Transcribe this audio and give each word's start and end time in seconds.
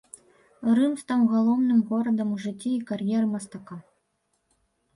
Рым 0.79 0.93
стаў 1.01 1.21
галоўным 1.33 1.79
горадам 1.91 2.33
у 2.37 2.39
жыцці 2.47 2.71
і 2.75 2.81
кар'еры 2.89 3.27
мастака. 3.37 3.75